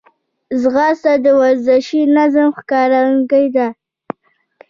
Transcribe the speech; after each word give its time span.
ځغاسته 0.61 1.11
د 1.25 1.27
ورزشي 1.41 2.01
نظم 2.15 2.47
ښکارندوی 2.57 3.47
ده 3.55 3.67